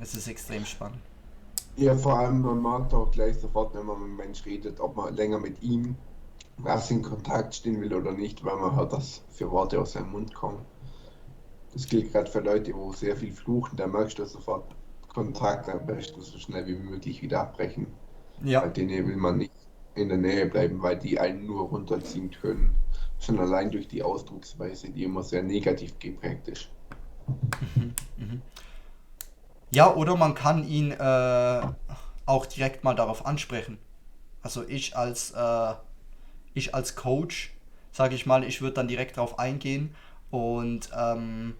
[0.01, 0.99] Es ist extrem spannend.
[1.77, 4.95] Ja, vor allem man merkt auch gleich sofort, wenn man mit einem Mensch redet, ob
[4.95, 5.95] man länger mit ihm
[6.57, 10.11] was in Kontakt stehen will oder nicht, weil man hört, dass für Worte aus seinem
[10.11, 10.65] Mund kommen.
[11.73, 14.75] Das gilt gerade für Leute, wo sehr viel fluchen, da merkst du sofort
[15.07, 17.87] Kontakt am besten so schnell wie möglich wieder abbrechen.
[18.43, 18.61] Ja.
[18.61, 19.51] Bei denen will man nicht
[19.97, 22.75] in der Nähe bleiben, weil die einen nur runterziehen können.
[23.19, 26.69] Schon allein durch die Ausdrucksweise, die immer sehr negativ geprägt ist.
[29.71, 31.61] Ja, oder man kann ihn äh,
[32.25, 33.77] auch direkt mal darauf ansprechen.
[34.41, 35.73] Also ich als, äh,
[36.53, 37.53] ich als Coach,
[37.91, 39.95] sage ich mal, ich würde dann direkt darauf eingehen
[40.29, 41.55] und ähm,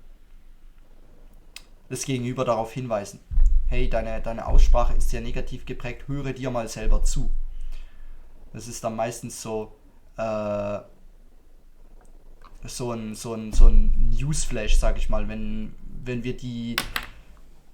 [1.89, 3.19] das Gegenüber darauf hinweisen.
[3.67, 7.29] Hey, deine, deine Aussprache ist sehr negativ geprägt, höre dir mal selber zu.
[8.53, 9.75] Das ist dann meistens so,
[10.17, 10.79] äh,
[12.63, 16.75] so ein, so ein, so ein Newsflash, sag ich mal, wenn, wenn wir die,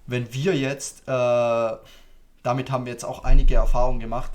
[0.08, 1.78] wenn wir jetzt, äh,
[2.44, 4.32] damit haben wir jetzt auch einige Erfahrungen gemacht,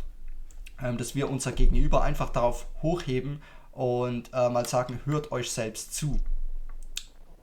[0.83, 5.94] ähm, dass wir unser Gegenüber einfach darauf hochheben und äh, mal sagen, hört euch selbst
[5.94, 6.18] zu.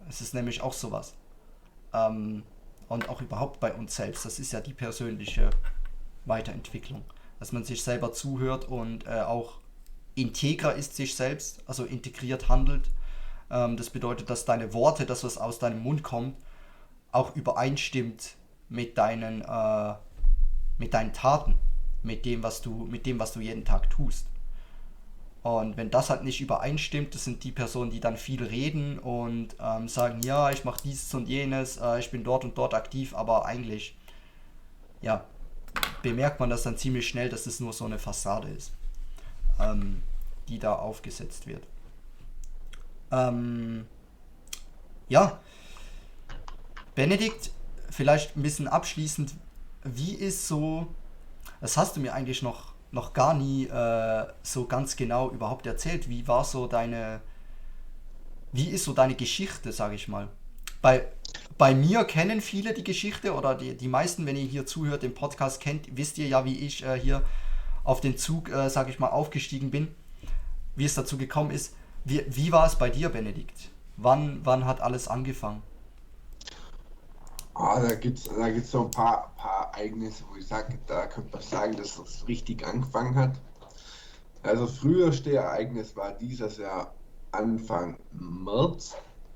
[0.09, 1.13] Es ist nämlich auch sowas.
[1.93, 2.43] Ähm,
[2.87, 4.25] und auch überhaupt bei uns selbst.
[4.25, 5.49] Das ist ja die persönliche
[6.25, 7.03] Weiterentwicklung.
[7.45, 9.59] Dass man sich selber zuhört und äh, auch
[10.15, 12.89] integer ist sich selbst, also integriert handelt
[13.49, 16.35] ähm, das bedeutet, dass deine Worte, das, was aus deinem Mund kommt,
[17.11, 18.35] auch übereinstimmt
[18.69, 19.93] mit deinen, äh,
[20.77, 21.55] mit deinen Taten,
[22.03, 24.27] mit dem, was du, mit dem, was du jeden Tag tust.
[25.43, 29.55] Und wenn das halt nicht übereinstimmt, das sind die Personen, die dann viel reden und
[29.59, 33.15] ähm, sagen, ja, ich mache dieses und jenes, äh, ich bin dort und dort aktiv,
[33.15, 33.95] aber eigentlich,
[35.01, 35.23] ja,
[36.05, 38.71] bemerkt man das dann ziemlich schnell, dass es nur so eine Fassade ist,
[39.59, 40.03] ähm,
[40.47, 41.63] die da aufgesetzt wird.
[43.11, 43.87] Ähm,
[45.09, 45.39] ja,
[46.93, 47.51] Benedikt,
[47.89, 49.33] vielleicht ein bisschen abschließend,
[49.83, 50.87] wie ist so,
[51.59, 56.07] das hast du mir eigentlich noch, noch gar nie äh, so ganz genau überhaupt erzählt,
[56.07, 57.21] wie war so deine,
[58.51, 60.27] wie ist so deine Geschichte, sage ich mal.
[60.81, 61.07] Bei,
[61.57, 65.13] bei mir kennen viele die Geschichte oder die, die meisten, wenn ihr hier zuhört, den
[65.13, 67.23] Podcast kennt, wisst ihr ja, wie ich äh, hier
[67.83, 69.93] auf den Zug, äh, sage ich mal, aufgestiegen bin,
[70.75, 71.73] wie es dazu gekommen ist.
[72.03, 73.69] Wie, wie war es bei dir, Benedikt?
[73.95, 75.63] Wann, wann hat alles angefangen?
[77.53, 81.07] Ah, da gibt es da gibt's so ein paar, paar Ereignisse, wo ich sage, da
[81.07, 83.39] könnte man sagen, dass es richtig angefangen hat.
[84.43, 86.93] Also das früheste Ereignis war dieses Jahr
[87.31, 88.95] Anfang März.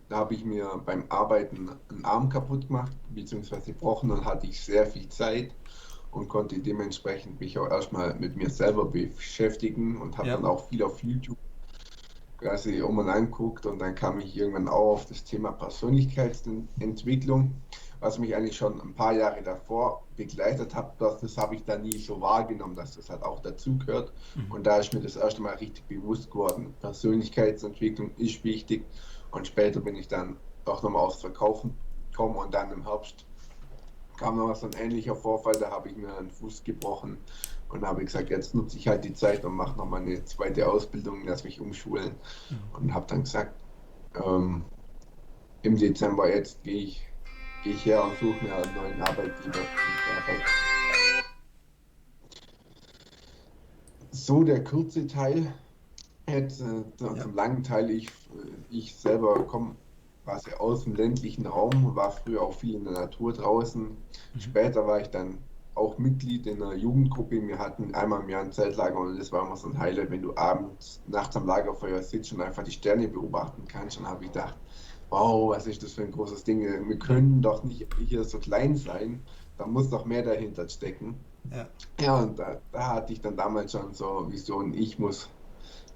[0.10, 4.10] Da habe ich mir beim Arbeiten einen Arm kaputt gemacht, beziehungsweise gebrochen.
[4.10, 5.56] Dann hatte ich sehr viel Zeit
[6.12, 10.36] und konnte dementsprechend mich auch erstmal mit mir selber beschäftigen und habe ja.
[10.36, 11.38] dann auch viel auf YouTube
[12.40, 17.54] quasi um und anguckt und dann kam ich irgendwann auch auf das Thema Persönlichkeitsentwicklung
[18.00, 21.78] was mich eigentlich schon ein paar Jahre davor begleitet hat, das, das habe ich da
[21.78, 24.14] nie so wahrgenommen, dass das halt auch dazugehört.
[24.36, 24.52] Mhm.
[24.52, 26.74] Und da ist mir das erste Mal richtig bewusst geworden.
[26.80, 28.86] Persönlichkeitsentwicklung ist wichtig.
[29.32, 31.76] Und später bin ich dann auch nochmal aufs Verkaufen
[32.12, 33.26] gekommen und dann im Herbst
[34.18, 37.18] kam noch so ein ähnlicher Vorfall, da habe ich mir einen Fuß gebrochen
[37.70, 41.26] und habe gesagt, jetzt nutze ich halt die Zeit und mache nochmal eine zweite Ausbildung,
[41.26, 42.12] lass mich umschulen
[42.50, 42.58] mhm.
[42.74, 43.54] und habe dann gesagt,
[44.16, 44.66] ähm,
[45.62, 47.08] im Dezember jetzt gehe ich,
[47.64, 49.60] geh ich her und suche mir einen neuen Arbeitgeber.
[54.12, 55.54] So der kurze Teil.
[56.28, 57.26] Jetzt, äh, zum ja.
[57.34, 58.10] langen Teil, ich,
[58.70, 59.76] ich selber komme
[60.24, 63.84] quasi aus dem ländlichen Raum, war früher auch viel in der Natur draußen.
[63.84, 64.40] Mhm.
[64.40, 65.40] Später war ich dann
[65.76, 67.42] auch Mitglied in einer Jugendgruppe.
[67.48, 70.22] Wir hatten einmal im Jahr ein Zeltlager und das war immer so ein Highlight, wenn
[70.22, 73.98] du abends, nachts am Lagerfeuer sitzt und einfach die Sterne beobachten kannst.
[73.98, 74.58] Und habe ich gedacht,
[75.10, 76.62] wow, was ist das für ein großes Ding?
[76.62, 79.22] Wir können doch nicht hier so klein sein,
[79.58, 81.16] da muss doch mehr dahinter stecken.
[81.52, 81.68] Ja,
[82.00, 85.30] ja und da, da hatte ich dann damals schon so Vision, ich muss,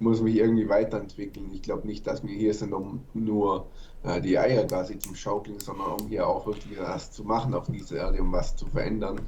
[0.00, 1.50] muss mich irgendwie weiterentwickeln.
[1.52, 3.66] Ich glaube nicht, dass wir hier sind, um nur
[4.02, 7.66] äh, die Eier quasi zum Schaukeln, sondern um hier auch wirklich was zu machen auf
[7.70, 9.20] dieser Erde, um was zu verändern.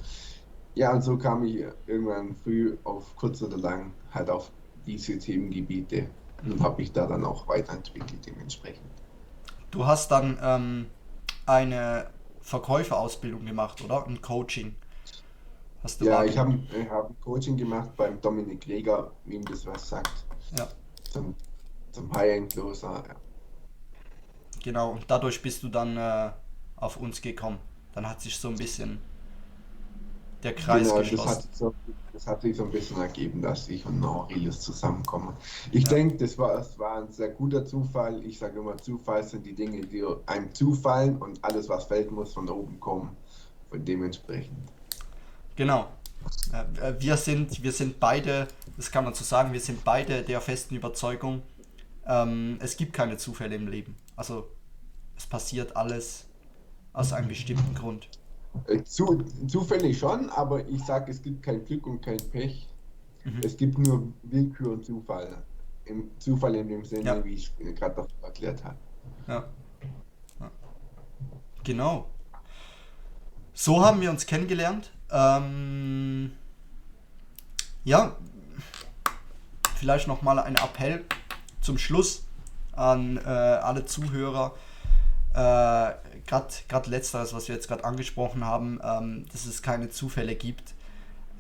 [0.75, 4.51] Ja, und so kam ich irgendwann früh auf kurz oder lang halt auf
[4.87, 6.07] diese Themengebiete
[6.45, 8.85] und habe mich da dann auch weiterentwickelt dementsprechend.
[9.71, 10.87] Du hast dann ähm,
[11.47, 14.07] eine Verkäuferausbildung gemacht, oder?
[14.07, 14.75] Ein Coaching.
[15.83, 16.59] Hast du ja, ich habe
[16.91, 20.26] hab ein Coaching gemacht beim Dominik Reger, wie ihm das was sagt.
[20.57, 20.69] Ja.
[21.11, 21.35] Zum,
[21.93, 23.05] zum High-End-Loser.
[23.09, 23.15] Ja.
[24.63, 26.31] Genau, und dadurch bist du dann äh,
[26.77, 27.59] auf uns gekommen.
[27.93, 29.01] Dann hat sich so ein bisschen
[30.43, 31.27] der Kreis genau, geschlossen.
[31.27, 31.75] Das hat, so,
[32.13, 35.35] das hat, sich so ein bisschen ergeben, dass ich und Aurelius zusammenkommen.
[35.73, 35.91] Ich ja.
[35.91, 38.23] denke, das war, das war ein sehr guter Zufall.
[38.25, 42.35] Ich sage immer, Zufall sind die Dinge, die einem zufallen und alles, was fällt, muss
[42.35, 43.17] von oben kommen.
[43.71, 44.71] Von dementsprechend.
[45.57, 45.87] Genau.
[46.53, 50.41] Äh, wir sind, wir sind beide, das kann man so sagen, wir sind beide der
[50.41, 51.43] festen Überzeugung,
[52.07, 53.97] ähm, es gibt keine Zufälle im Leben.
[54.15, 54.49] Also
[55.17, 56.27] es passiert alles
[56.93, 58.09] aus einem bestimmten Grund.
[58.67, 62.69] Äh, zu, zufällig schon, aber ich sage, es gibt kein Glück und kein Pech.
[63.25, 63.41] Mhm.
[63.45, 65.43] Es gibt nur Willkür und Zufall.
[65.85, 67.25] Im Zufall in dem Sinne, ja.
[67.25, 68.77] wie ich gerade erklärt habe.
[69.29, 69.45] Ja.
[70.41, 70.51] ja.
[71.63, 72.09] Genau.
[73.53, 74.91] So haben wir uns kennengelernt.
[75.11, 76.33] Ähm,
[77.85, 78.17] ja,
[79.77, 81.05] vielleicht nochmal ein Appell
[81.61, 82.25] zum Schluss
[82.73, 84.55] an äh, alle Zuhörer
[85.35, 85.93] äh,
[86.27, 90.75] gerade letzteres, was wir jetzt gerade angesprochen haben, ähm, dass es keine Zufälle gibt.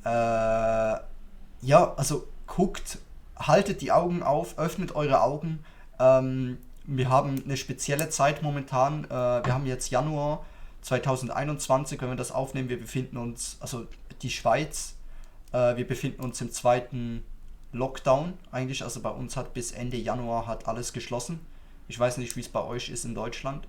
[0.04, 2.98] Äh, ja, also guckt,
[3.36, 5.64] haltet die Augen auf, öffnet eure Augen.
[5.98, 9.04] Ähm, wir haben eine spezielle Zeit momentan.
[9.06, 10.44] Äh, wir haben jetzt Januar
[10.82, 12.68] 2021, wenn wir das aufnehmen.
[12.68, 13.86] Wir befinden uns, also
[14.22, 14.96] die Schweiz,
[15.52, 17.24] äh, wir befinden uns im zweiten
[17.72, 18.82] Lockdown eigentlich.
[18.82, 21.40] Also bei uns hat bis Ende Januar hat alles geschlossen.
[21.88, 23.66] Ich weiß nicht, wie es bei euch ist in Deutschland.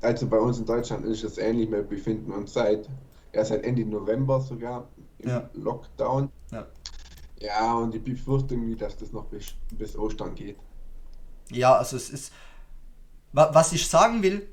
[0.00, 1.70] Also bei uns in Deutschland ist es ähnlich.
[1.70, 2.88] Wir befinden uns seit,
[3.32, 5.50] ja, seit Ende November sogar im ja.
[5.54, 6.30] Lockdown.
[6.52, 6.66] Ja.
[7.40, 10.56] ja, und ich befürchte irgendwie, dass das noch bis, bis Ostern geht.
[11.50, 12.32] Ja, also es ist,
[13.32, 14.48] was ich sagen will,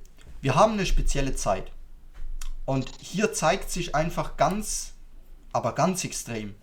[0.46, 1.72] wir haben eine spezielle Zeit.
[2.66, 4.94] Und hier zeigt sich einfach ganz,
[5.52, 6.54] aber ganz extrem,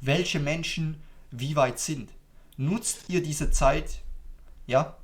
[0.00, 2.10] welche Menschen wie weit sind.
[2.56, 4.04] Nutzt ihr diese Zeit,
[4.68, 4.96] ja,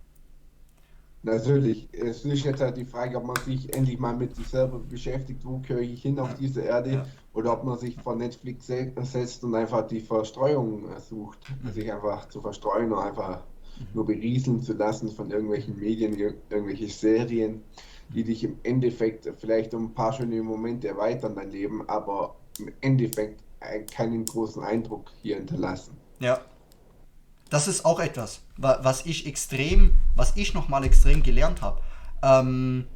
[1.22, 1.88] Natürlich.
[1.92, 5.44] Es ist jetzt halt die Frage, ob man sich endlich mal mit sich selber beschäftigt,
[5.44, 7.06] wo gehöre ich hin auf diese Erde, ja.
[7.34, 11.72] oder ob man sich vor Netflix setzt und einfach die Verstreuung sucht, mhm.
[11.72, 13.42] sich einfach zu verstreuen und einfach
[13.78, 13.86] mhm.
[13.92, 16.16] nur berieseln zu lassen von irgendwelchen Medien,
[16.48, 17.64] irgendwelche Serien,
[18.14, 22.72] die dich im Endeffekt vielleicht um ein paar schöne Momente erweitern dein Leben, aber im
[22.80, 23.42] Endeffekt
[23.92, 25.96] keinen großen Eindruck hier hinterlassen.
[26.18, 26.40] Ja,
[27.50, 31.80] das ist auch etwas, was ich extrem, was ich nochmal extrem gelernt habe.
[32.22, 32.86] Ähm,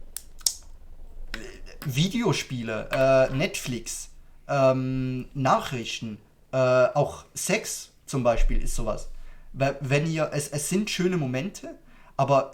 [1.85, 4.11] Videospiele, äh, Netflix,
[4.49, 6.19] ähm, Nachrichten,
[6.53, 9.11] äh, auch Sex zum Beispiel ist sowas.
[9.53, 11.79] Wenn ihr, es, es sind schöne Momente,
[12.17, 12.53] aber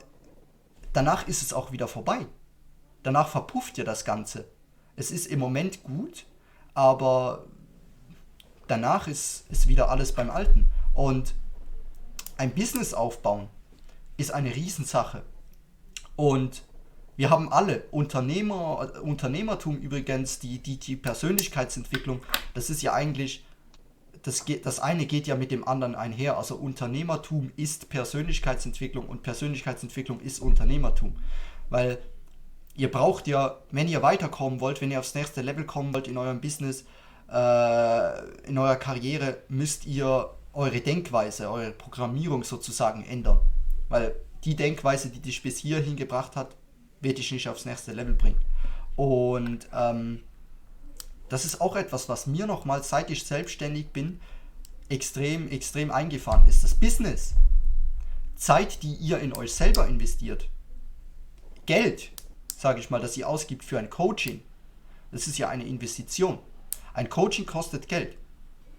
[0.93, 2.27] danach ist es auch wieder vorbei.
[3.03, 4.47] Danach verpufft ihr das Ganze.
[4.97, 6.27] Es ist im Moment gut,
[6.75, 7.47] aber
[8.67, 10.67] danach ist, ist wieder alles beim Alten.
[10.95, 11.35] Und
[12.37, 13.49] ein Business aufbauen
[14.17, 15.23] ist eine Riesensache.
[16.17, 16.63] Und
[17.17, 22.21] wir haben alle Unternehmer, Unternehmertum übrigens, die, die, die Persönlichkeitsentwicklung,
[22.55, 23.45] das ist ja eigentlich,
[24.23, 26.37] das, geht, das eine geht ja mit dem anderen einher.
[26.39, 31.17] Also Unternehmertum ist Persönlichkeitsentwicklung und Persönlichkeitsentwicklung ist Unternehmertum.
[31.69, 31.99] Weil
[32.81, 36.17] ihr braucht ja, wenn ihr weiterkommen wollt, wenn ihr aufs nächste Level kommen wollt in
[36.17, 36.87] eurem Business,
[37.31, 43.39] äh, in eurer Karriere, müsst ihr eure Denkweise, eure Programmierung sozusagen ändern.
[43.91, 44.15] Weil
[44.45, 46.57] die Denkweise, die dich bis hierhin gebracht hat,
[47.03, 48.41] wird dich nicht aufs nächste Level bringen.
[48.97, 50.23] Und ähm,
[51.29, 54.21] das ist auch etwas, was mir nochmal, seit ich selbstständig bin,
[54.89, 56.65] extrem, extrem eingefahren ist.
[56.65, 57.35] Das Business.
[58.37, 60.49] Zeit, die ihr in euch selber investiert.
[61.67, 62.11] Geld,
[62.61, 64.43] sage ich mal, das ihr ausgibt für ein Coaching.
[65.13, 66.39] Das ist ja eine Investition.
[66.93, 68.19] Ein Coaching kostet Geld.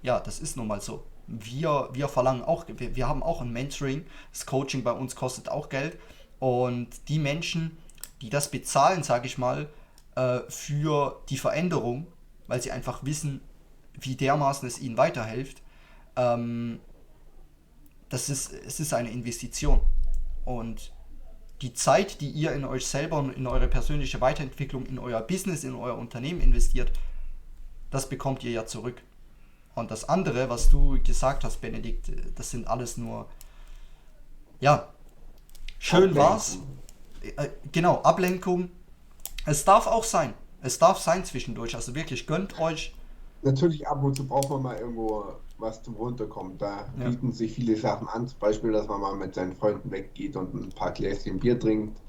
[0.04, 1.08] Ja, das ist nun mal so.
[1.26, 4.06] Wir, wir verlangen auch, wir, wir haben auch ein Mentoring.
[4.32, 5.98] Das Coaching bei uns kostet auch Geld.
[6.38, 7.76] Und die Menschen,
[8.22, 9.68] die das bezahlen, sage ich mal,
[10.16, 12.06] äh, für die Veränderung,
[12.46, 13.42] weil sie einfach wissen,
[14.00, 15.64] wie dermaßen es ihnen weiterhilft,
[16.18, 16.80] ähm,
[18.10, 19.82] das ist, es ist eine Investition.
[20.46, 20.94] Und
[21.62, 25.64] die Zeit, die ihr in euch selber und in eure persönliche Weiterentwicklung, in euer Business,
[25.64, 26.92] in euer Unternehmen investiert,
[27.92, 29.02] das bekommt ihr ja zurück.
[29.76, 33.28] Und das andere, was du gesagt hast, Benedikt, das sind alles nur,
[34.60, 34.88] ja,
[35.80, 36.24] schön Ablenkung.
[36.24, 36.58] war's.
[37.38, 38.70] Äh, genau, Ablenkung.
[39.46, 40.34] Es darf auch sein.
[40.62, 41.76] Es darf sein zwischendurch.
[41.76, 42.94] Also wirklich, gönnt euch.
[43.44, 46.58] Natürlich, ab und zu braucht man mal irgendwo was zum Runterkommen.
[46.58, 47.10] Da ja.
[47.10, 48.28] bieten sich viele Sachen an.
[48.28, 52.00] Zum Beispiel, dass man mal mit seinen Freunden weggeht und ein paar Gläschen Bier trinkt.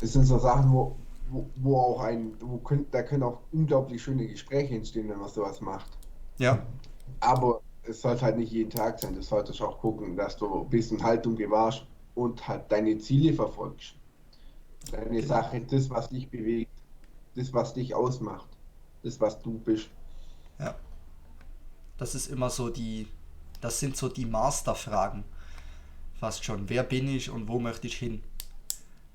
[0.00, 0.96] Das sind so Sachen, wo,
[1.30, 5.28] wo, wo auch ein, wo könnt, da können auch unglaublich schöne Gespräche entstehen, wenn man
[5.28, 5.90] sowas macht.
[6.38, 6.66] Ja.
[7.20, 9.14] Aber es sollte halt nicht jeden Tag sein.
[9.14, 13.94] Du solltest auch gucken, dass du ein bisschen Haltung gewahrst und halt deine Ziele verfolgst.
[14.90, 16.70] Deine Sache, das, was dich bewegt,
[17.36, 18.48] das, was dich ausmacht,
[19.02, 19.88] das, was du bist.
[20.58, 20.74] Ja.
[21.98, 23.08] Das ist immer so die,
[23.60, 25.24] das sind so die Masterfragen.
[26.18, 26.68] Fast schon.
[26.68, 28.22] Wer bin ich und wo möchte ich hin?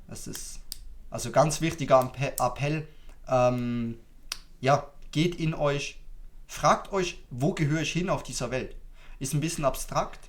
[0.08, 0.60] Das ist
[1.10, 2.88] also ganz wichtiger Appell.
[3.28, 3.98] Ähm,
[4.62, 6.00] ja, geht in euch,
[6.48, 8.76] fragt euch, wo gehöre ich hin auf dieser Welt?
[9.20, 10.20] Ist ein bisschen abstrakt,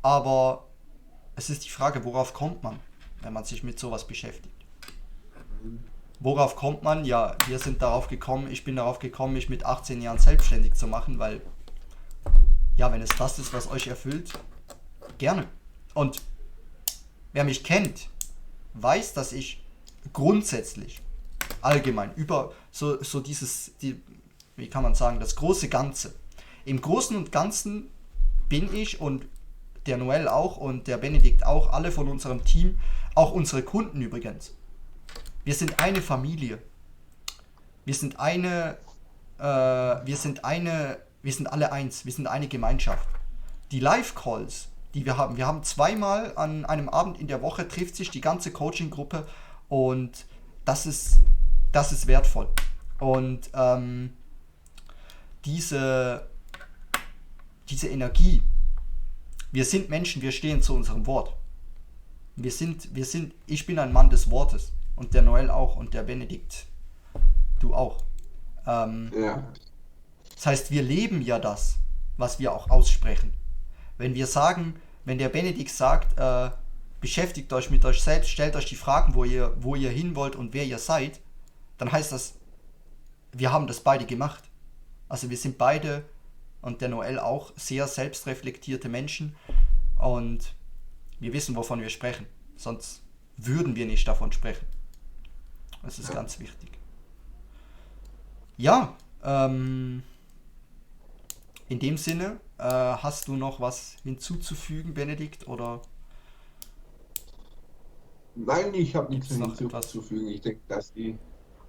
[0.00, 0.66] aber
[1.36, 2.78] es ist die Frage, worauf kommt man,
[3.22, 4.54] wenn man sich mit sowas beschäftigt?
[6.20, 7.04] Worauf kommt man?
[7.04, 10.86] Ja, wir sind darauf gekommen, ich bin darauf gekommen, mich mit 18 Jahren selbstständig zu
[10.86, 11.40] machen, weil
[12.76, 14.32] ja, wenn es das ist, was euch erfüllt,
[15.18, 15.46] gerne.
[15.94, 16.22] Und
[17.32, 18.08] wer mich kennt,
[18.74, 19.62] weiß, dass ich
[20.12, 21.00] grundsätzlich,
[21.60, 24.00] allgemein, über so, so dieses, die,
[24.56, 26.14] wie kann man sagen, das große Ganze.
[26.64, 27.90] Im Großen und Ganzen
[28.48, 29.26] bin ich und
[29.86, 32.78] der Noel auch und der Benedikt auch, alle von unserem Team,
[33.14, 34.54] auch unsere Kunden übrigens.
[35.44, 36.58] Wir sind eine Familie.
[37.84, 38.78] Wir sind eine,
[39.38, 43.08] äh, wir sind eine wir sind alle eins, wir sind eine Gemeinschaft.
[43.70, 47.96] Die Live-Calls, die wir haben, wir haben zweimal an einem Abend in der Woche trifft
[47.96, 49.26] sich die ganze Coaching-Gruppe
[49.68, 50.26] und
[50.64, 51.20] das ist,
[51.72, 52.48] das ist wertvoll.
[52.98, 54.12] Und ähm,
[55.44, 56.28] diese,
[57.68, 58.42] diese Energie,
[59.50, 61.34] wir sind Menschen, wir stehen zu unserem Wort.
[62.36, 65.94] Wir sind, wir sind, ich bin ein Mann des Wortes und der Noel auch und
[65.94, 66.66] der Benedikt,
[67.60, 68.04] du auch.
[68.66, 69.42] Ähm, ja.
[70.42, 71.76] Das heißt, wir leben ja das,
[72.16, 73.32] was wir auch aussprechen.
[73.96, 74.74] Wenn wir sagen,
[75.04, 76.50] wenn der Benedikt sagt, äh,
[77.00, 80.34] beschäftigt euch mit euch selbst, stellt euch die Fragen, wo ihr, wo ihr hin wollt
[80.34, 81.20] und wer ihr seid,
[81.78, 82.34] dann heißt das,
[83.30, 84.42] wir haben das beide gemacht.
[85.08, 86.04] Also wir sind beide
[86.60, 89.36] und der Noel auch sehr selbstreflektierte Menschen
[89.96, 90.56] und
[91.20, 92.26] wir wissen, wovon wir sprechen.
[92.56, 93.02] Sonst
[93.36, 94.66] würden wir nicht davon sprechen.
[95.84, 96.72] Das ist ganz wichtig.
[98.56, 100.02] Ja, ähm,
[101.68, 105.82] in dem Sinne, äh, hast du noch was hinzuzufügen, Benedikt, oder?
[108.34, 110.28] Nein, ich habe nichts hinzuzufügen.
[110.28, 111.18] Ich denke, dass die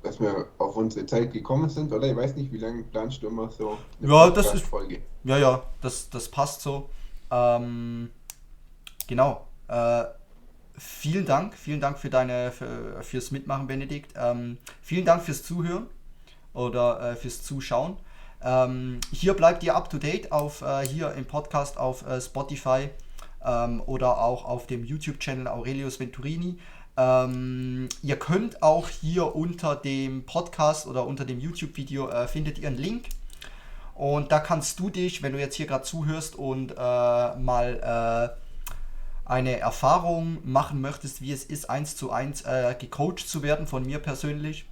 [0.04, 2.08] dass wir auf unsere Zeit gekommen sind, oder?
[2.08, 5.02] Ich weiß nicht, wie lange planst du immer so ja, das ist, Folge?
[5.24, 6.90] Ja, ja, das, das passt so.
[7.32, 8.12] Ähm,
[9.08, 9.48] genau.
[9.70, 10.04] Äh,
[10.78, 14.14] vielen Dank, vielen Dank für deine für, fürs Mitmachen, Benedikt.
[14.16, 15.88] Ähm, vielen Dank fürs Zuhören
[16.54, 17.98] oder äh, fürs Zuschauen.
[18.44, 22.90] Ähm, hier bleibt ihr up to date auf äh, hier im Podcast auf äh, Spotify
[23.44, 26.58] ähm, oder auch auf dem YouTube-Channel Aurelius Venturini.
[26.98, 32.68] Ähm, ihr könnt auch hier unter dem Podcast oder unter dem YouTube-Video äh, findet ihr
[32.68, 33.06] einen Link.
[33.96, 39.30] Und da kannst du dich, wenn du jetzt hier gerade zuhörst und äh, mal äh,
[39.30, 43.86] eine Erfahrung machen möchtest, wie es ist, eins zu eins äh, gecoacht zu werden von
[43.86, 44.66] mir persönlich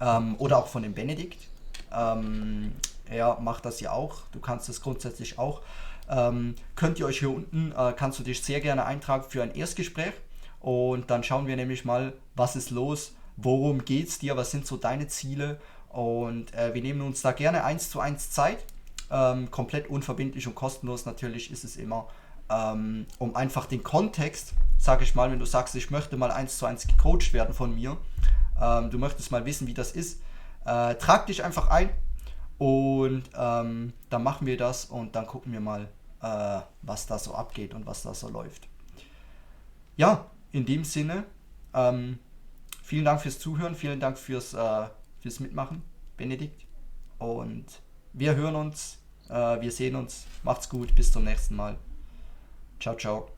[0.00, 1.48] ähm, oder auch von dem Benedikt
[1.96, 2.72] ähm,
[3.08, 4.22] er macht das ja auch.
[4.32, 5.62] Du kannst das grundsätzlich auch.
[6.08, 9.54] Ähm, könnt ihr euch hier unten, äh, kannst du dich sehr gerne eintragen für ein
[9.54, 10.12] Erstgespräch
[10.60, 14.66] Und dann schauen wir nämlich mal, was ist los, worum geht es dir, was sind
[14.66, 15.60] so deine Ziele.
[15.88, 18.64] Und äh, wir nehmen uns da gerne eins zu eins Zeit.
[19.10, 22.08] Ähm, komplett unverbindlich und kostenlos natürlich ist es immer,
[22.50, 26.58] ähm, um einfach den Kontext, sage ich mal, wenn du sagst, ich möchte mal eins
[26.58, 27.96] zu eins gecoacht werden von mir,
[28.60, 30.20] ähm, du möchtest mal wissen, wie das ist,
[30.66, 31.90] äh, trag dich einfach ein
[32.58, 35.88] und ähm, dann machen wir das und dann gucken wir mal,
[36.22, 38.68] äh, was da so abgeht und was da so läuft.
[39.96, 41.24] Ja, in dem Sinne,
[41.74, 42.18] ähm,
[42.82, 44.86] vielen Dank fürs Zuhören, vielen Dank fürs, äh,
[45.20, 45.82] fürs Mitmachen,
[46.16, 46.66] Benedikt.
[47.18, 47.66] Und
[48.12, 48.98] wir hören uns,
[49.28, 50.26] äh, wir sehen uns.
[50.42, 51.76] Macht's gut, bis zum nächsten Mal.
[52.80, 53.35] Ciao, ciao.